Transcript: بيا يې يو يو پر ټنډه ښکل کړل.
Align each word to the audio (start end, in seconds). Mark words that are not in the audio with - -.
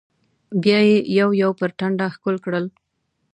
بيا 0.63 0.79
يې 0.87 0.97
يو 1.17 1.29
يو 1.41 1.51
پر 1.59 1.69
ټنډه 1.79 2.07
ښکل 2.15 2.35
کړل. 2.45 2.65